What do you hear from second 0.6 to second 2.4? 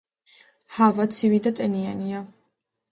ჰავა ცივი და ტენიანია.